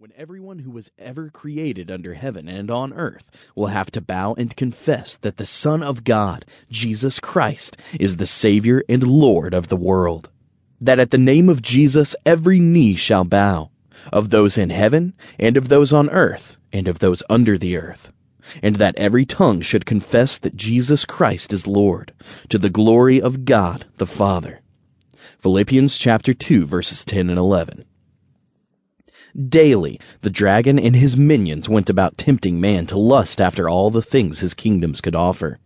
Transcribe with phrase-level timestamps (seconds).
[0.00, 4.32] when everyone who was ever created under heaven and on earth will have to bow
[4.32, 9.68] and confess that the Son of God, Jesus Christ, is the Savior and Lord of
[9.68, 10.30] the world.
[10.80, 13.68] That at the name of Jesus every knee shall bow,
[14.10, 18.10] of those in heaven, and of those on earth, and of those under the earth.
[18.62, 22.14] And that every tongue should confess that Jesus Christ is Lord,
[22.48, 24.62] to the glory of God the Father.
[25.40, 27.84] Philippians chapter 2 verses 10 and 11.
[29.48, 34.02] Daily, the dragon and his minions went about tempting man to lust after all the
[34.02, 35.58] things his kingdoms could offer.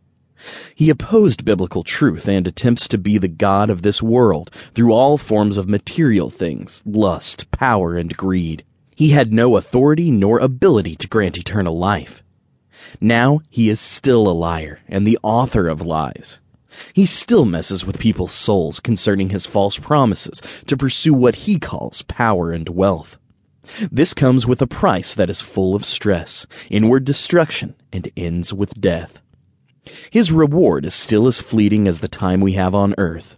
[0.74, 5.16] He opposed biblical truth and attempts to be the God of this world through all
[5.16, 8.64] forms of material things, lust, power, and greed.
[8.95, 12.23] He had no authority nor ability to grant eternal life.
[13.01, 16.38] Now he is still a liar and the author of lies.
[16.92, 22.02] He still messes with people's souls concerning his false promises to pursue what he calls
[22.02, 23.16] power and wealth.
[23.91, 28.80] This comes with a price that is full of stress, inward destruction, and ends with
[28.80, 29.20] death.
[30.10, 33.37] His reward is still as fleeting as the time we have on earth.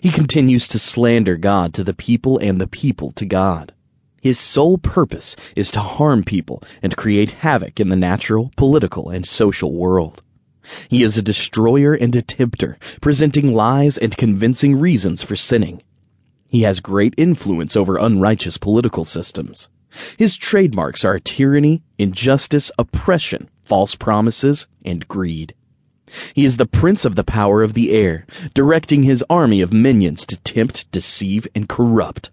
[0.00, 3.72] He continues to slander God to the people and the people to God.
[4.20, 9.24] His sole purpose is to harm people and create havoc in the natural, political, and
[9.24, 10.22] social world.
[10.88, 15.82] He is a destroyer and a tempter, presenting lies and convincing reasons for sinning.
[16.50, 19.68] He has great influence over unrighteous political systems.
[20.16, 25.54] His trademarks are tyranny, injustice, oppression, false promises, and greed.
[26.34, 30.24] He is the prince of the power of the air, directing his army of minions
[30.26, 32.30] to tempt, deceive, and corrupt.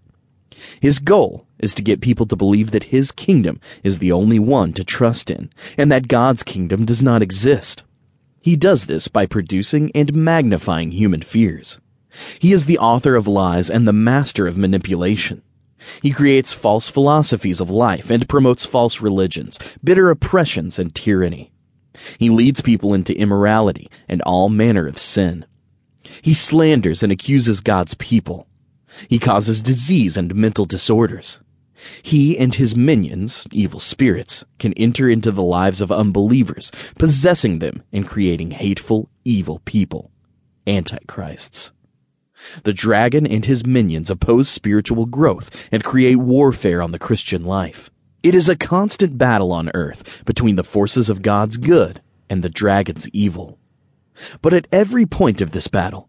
[0.80, 4.72] His goal is to get people to believe that his kingdom is the only one
[4.74, 7.82] to trust in, and that God's kingdom does not exist.
[8.40, 11.78] He does this by producing and magnifying human fears.
[12.38, 15.42] He is the author of lies and the master of manipulation.
[16.02, 21.52] He creates false philosophies of life and promotes false religions, bitter oppressions, and tyranny.
[22.18, 25.46] He leads people into immorality and all manner of sin.
[26.22, 28.46] He slanders and accuses God's people.
[29.08, 31.40] He causes disease and mental disorders.
[32.02, 37.82] He and his minions, evil spirits, can enter into the lives of unbelievers, possessing them
[37.92, 40.10] and creating hateful, evil people.
[40.66, 41.70] Antichrists.
[42.62, 47.90] The dragon and his minions oppose spiritual growth and create warfare on the Christian life.
[48.22, 52.48] It is a constant battle on earth between the forces of God's good and the
[52.48, 53.58] dragon's evil.
[54.42, 56.08] But at every point of this battle,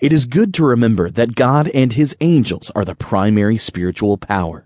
[0.00, 4.64] it is good to remember that God and his angels are the primary spiritual power.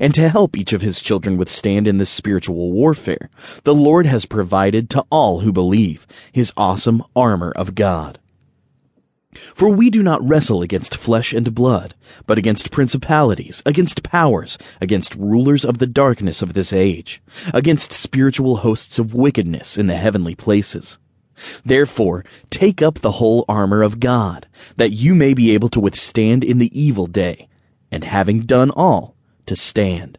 [0.00, 3.28] And to help each of his children withstand in this spiritual warfare,
[3.64, 8.18] the Lord has provided to all who believe his awesome armor of God.
[9.54, 11.94] For we do not wrestle against flesh and blood,
[12.26, 17.22] but against principalities, against powers, against rulers of the darkness of this age,
[17.52, 20.98] against spiritual hosts of wickedness in the heavenly places.
[21.64, 24.46] Therefore, take up the whole armor of God,
[24.76, 27.48] that you may be able to withstand in the evil day,
[27.90, 30.18] and having done all, to stand.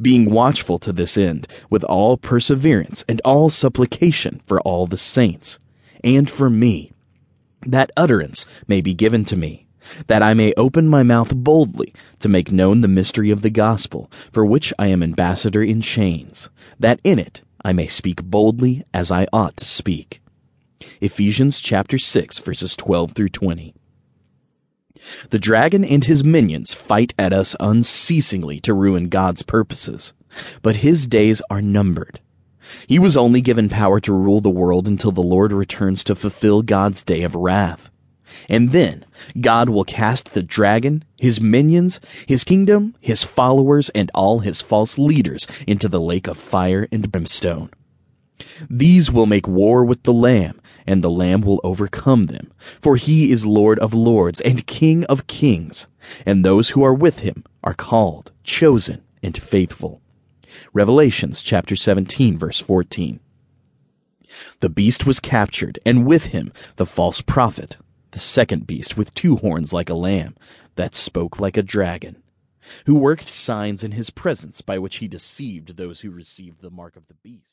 [0.00, 5.58] being watchful to this end, with all perseverance and all supplication for all the saints,
[6.02, 6.92] and for me,
[7.66, 9.66] that utterance may be given to me,
[10.06, 14.10] that I may open my mouth boldly to make known the mystery of the gospel,
[14.32, 19.10] for which I am ambassador in chains, that in it I may speak boldly as
[19.10, 20.22] I ought to speak.
[21.00, 23.74] Ephesians chapter 6 verses 12 through 20.
[25.30, 30.12] The dragon and his minions fight at us unceasingly to ruin God's purposes,
[30.62, 32.20] but his days are numbered.
[32.86, 36.62] He was only given power to rule the world until the Lord returns to fulfill
[36.62, 37.90] God's day of wrath.
[38.48, 39.04] And then
[39.40, 44.98] God will cast the dragon, his minions, his kingdom, his followers, and all his false
[44.98, 47.70] leaders into the lake of fire and brimstone.
[48.68, 52.52] These will make war with the Lamb, and the Lamb will overcome them.
[52.80, 55.86] For he is Lord of lords and King of kings,
[56.24, 60.00] and those who are with him are called, chosen, and faithful.
[60.72, 63.20] Revelations chapter 17 verse 14.
[64.60, 67.76] The beast was captured, and with him the false prophet,
[68.12, 70.36] the second beast with two horns like a lamb,
[70.76, 72.22] that spoke like a dragon,
[72.86, 76.96] who worked signs in his presence by which he deceived those who received the mark
[76.96, 77.44] of the beast.